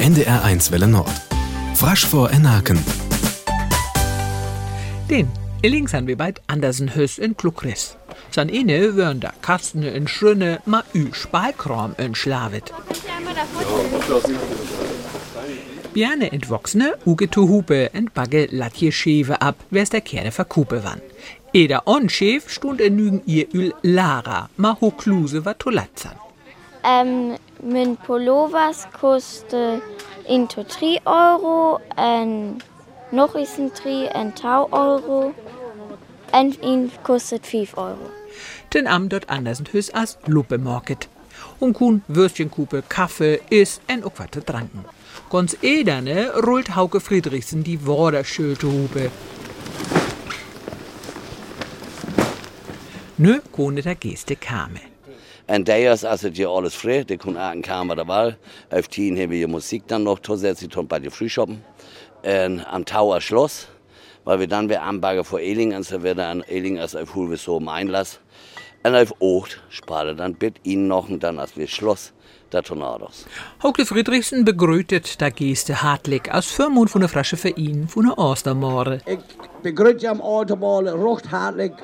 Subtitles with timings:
[0.00, 1.10] NDR1 Welle Nord.
[1.74, 2.78] Frasch vor Enaken.
[5.10, 5.28] Den
[5.62, 7.96] Illings han wir bald Andersen Hös in Klukris.
[8.30, 12.72] San inne würden da Kasten in Schrünne ma ü Spalkram in Schlavet.
[15.94, 21.00] Bjerne entwachsene uge to Hupe en bagge latje Schewe ab, wer's der Kerne verkupe wann.
[21.52, 26.16] Eder onschef stund en nügen ihr Ül Lara, ma hokluse war tolatzan.
[26.84, 29.80] Ähm, min Pullovers koste
[30.28, 32.60] into 3 euro en
[33.10, 35.32] nog is een 3 en 2 euro
[36.30, 38.10] en ihn kostet 5 euro.
[38.68, 41.08] Den am dort Andersen Hös as Lupe morket.
[41.58, 44.84] Und kun Würstchenkupe, Kaffee, is en ook wat te dranken.
[45.30, 49.10] Ganz ederne rollt Hauke Friedrichsen die Worderschölte Hupe.
[53.16, 54.95] Nö, kone der Geste kame.
[55.48, 58.36] En dejas, also die alles frei, die kun auch kamer dabei.
[58.70, 61.62] Auf tien haben wir Musik dann noch zusätzlich bei den Frühschoppen.
[62.22, 63.68] En am Tower Schloss,
[64.24, 67.36] weil wir dann wir anbagen vor Eling, und so wird an Eling als auf Hulve
[67.36, 68.18] so im Einlass.
[68.82, 72.12] Und auf Ocht spare dann bitte ihnen noch und dann als wir Schloss
[72.52, 73.26] der Tornados.
[73.62, 78.18] Hauke Friedrichsen begrütet der Geste hartlich aus Firmund von der Frasche für ihn von der
[78.18, 79.00] Ostermore.
[79.62, 81.74] Begroet je am Autoball recht hartelijk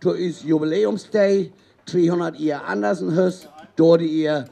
[0.00, 1.52] to is Jubiläumsday,
[1.86, 4.46] 300 Jahre Andersenhus, dort ihr,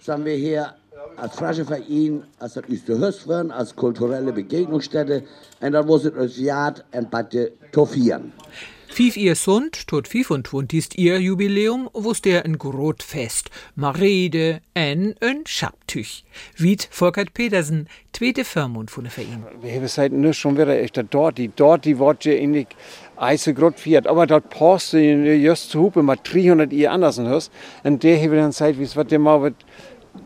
[0.00, 0.74] sind wir hier
[1.16, 2.64] als Frasche Verein, als das
[3.00, 5.22] Hus werden, als kulturelle Begegnungsstätte,
[5.60, 8.32] und dann muss es uns Jahr ein Batte tofieren.
[8.96, 16.24] Fief ihr Sund, tot 25 ihr Jubiläum, wus der ein Grotfest, Marede, en ein Schabtüch.
[16.56, 19.44] Wiet Volkert Petersen, zweite Firmund von der Verein.
[19.60, 22.66] We hebben seit nu schon wieder echt dort, die dort, die wordt je in die
[23.18, 24.06] eise grot viert.
[24.06, 27.52] Aber dort passt du just zu hupen mit 300 ihr anders hörst.
[27.84, 29.56] Und der hebben dann Zeit, wie es wird der mal wird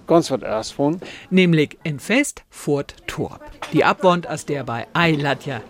[0.06, 1.00] ganz was erst von.
[1.30, 3.40] Nämlich ein Fest Fort Torp.
[3.72, 5.60] Die Abwand aus der bei Eilatja.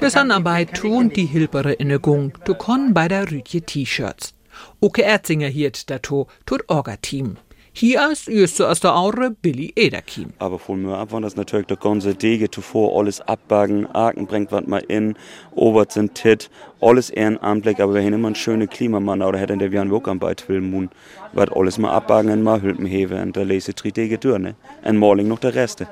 [0.00, 4.34] Das Handarbeit tun die Hilpere in der Gung, du konn bei der Rütje T-Shirts.
[4.80, 7.36] Oke Erzinger hiert dato, tut Orga-Team.
[7.72, 10.32] Hier ist erst aus der Aure Billy Ederkim.
[10.38, 14.50] Aber von mir ab waren das natürlich der ganze Dege zuvor, alles abbagen, Aken bringt
[14.50, 15.14] was mal in,
[15.54, 16.50] Obert sind Tit,
[16.80, 20.18] alles ehrenamtlich, aber wir haben immer ein schönes Klimamann, oder hätten der Jan Wok am
[20.18, 20.90] Beitwillen
[21.32, 24.56] wird alles mal abbagen und mal Hülpen hewe und da lese drei Dege durch, ne?
[24.82, 25.86] Und morgen noch der Reste.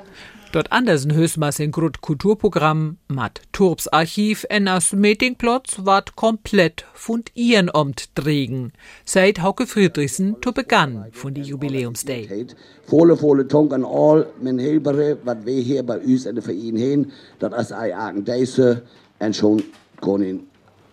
[0.51, 7.23] Dort Andersen höchstmaß in Grut Kulturprogramm, mat Turps Archiv en aus Meetingplatz ward komplett von
[7.35, 8.73] ihren Omt dregen.
[9.05, 12.47] Seit Hauke Friedrichsen to begann von die Jubiläumsday.
[12.87, 16.75] Volle, volle Tonk an all, men Hilbere, was wir hier bei uns in der Verein
[16.75, 18.81] hin, das ist ein Agen Deise,
[19.19, 19.61] und schon
[20.01, 20.47] können,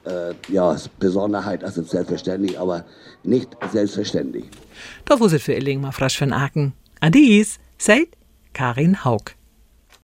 [0.05, 2.85] äh, ja, Besonderheit, also selbstverständlich, aber
[3.23, 4.45] nicht selbstverständlich.
[5.07, 6.75] Da wuset für Illing mal frasch von Aken.
[7.01, 8.09] Adis, seit
[8.53, 9.35] Karin Haug.